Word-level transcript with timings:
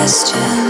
question. 0.00 0.69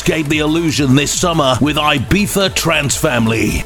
escape 0.00 0.28
the 0.28 0.38
illusion 0.38 0.94
this 0.94 1.12
summer 1.12 1.56
with 1.60 1.76
Ibiza 1.76 2.54
Trance 2.54 2.96
Family. 2.96 3.62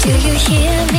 Do 0.00 0.10
you 0.10 0.34
hear 0.34 0.89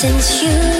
since 0.00 0.42
you've 0.42 0.79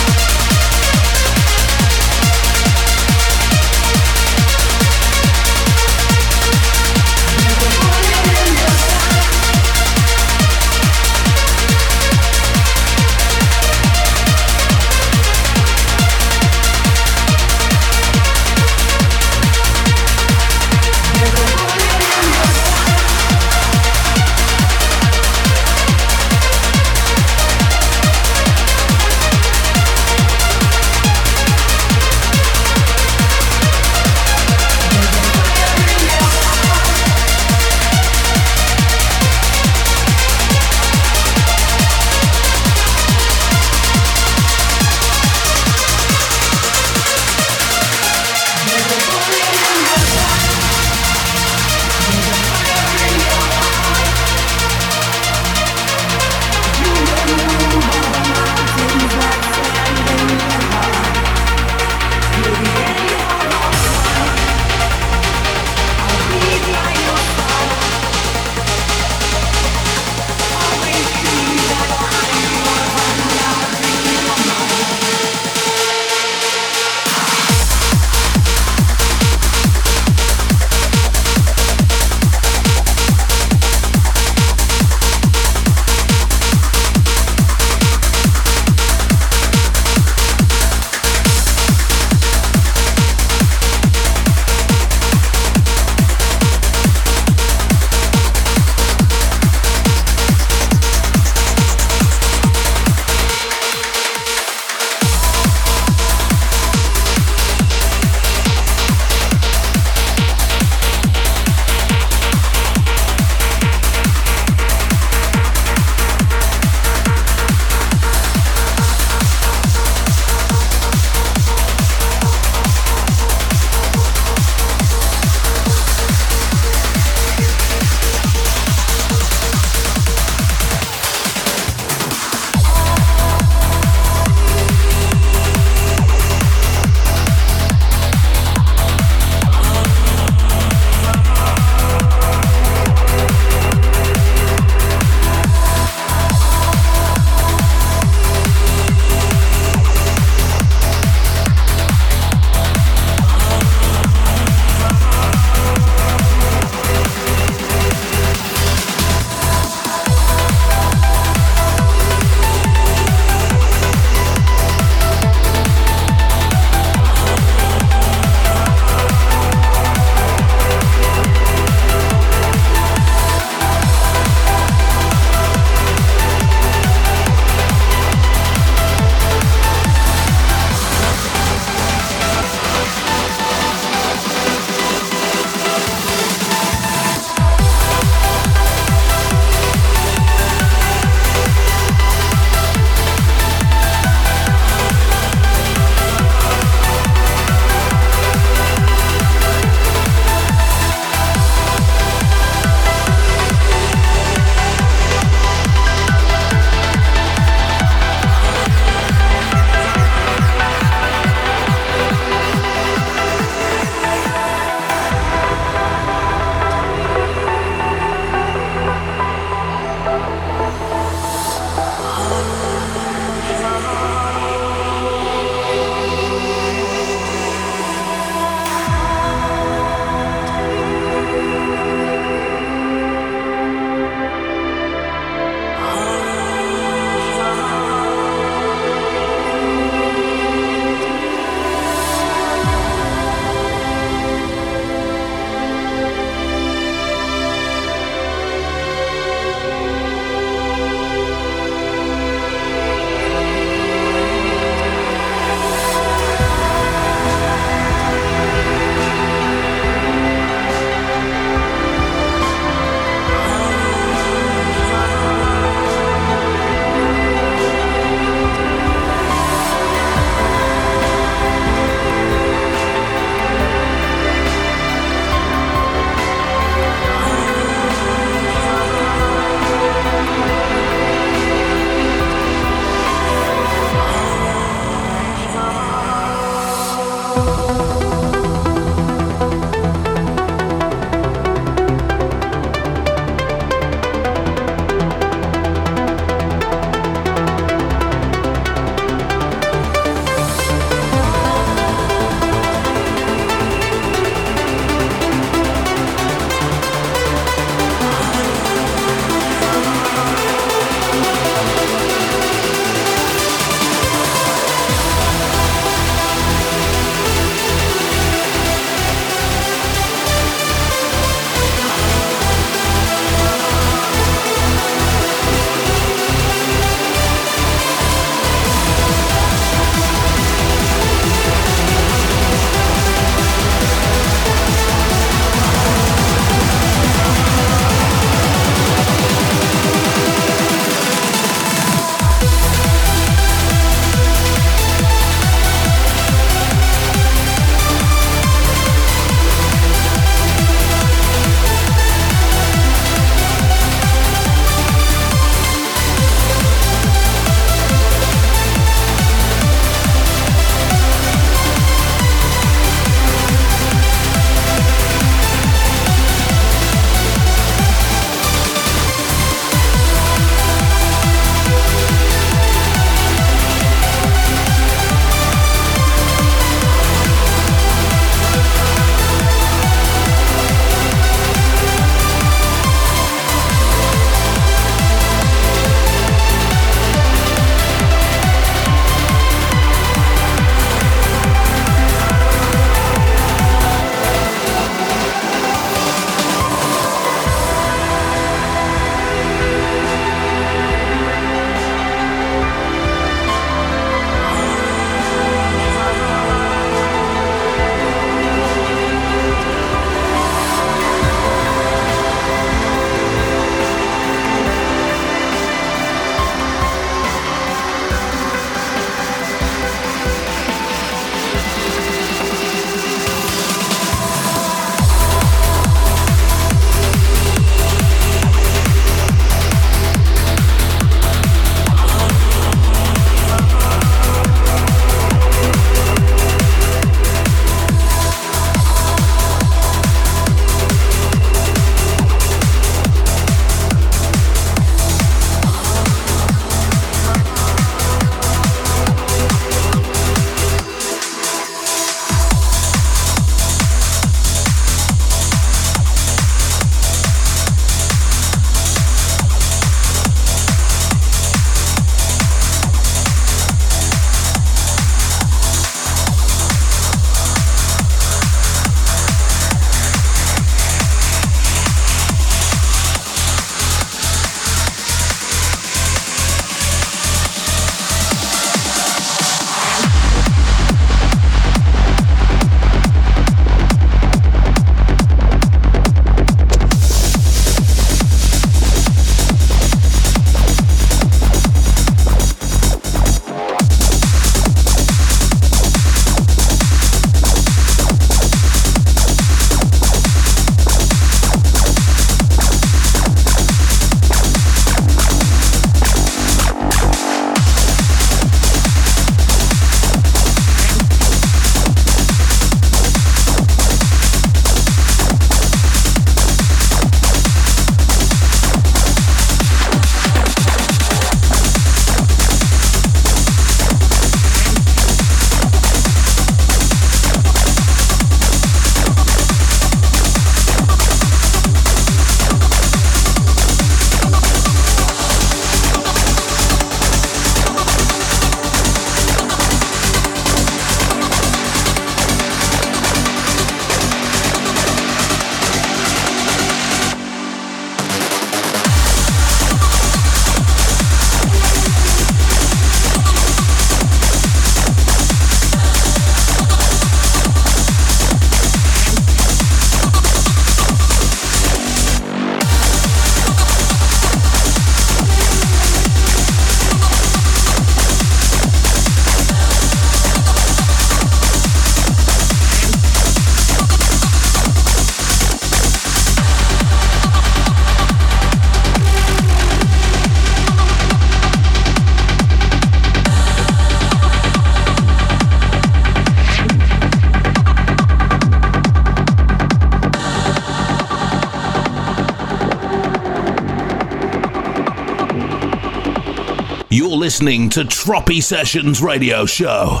Listening 597.28 597.68
to 597.68 597.84
Tropi 597.84 598.42
Sessions 598.42 599.02
Radio 599.02 599.44
Show. 599.44 600.00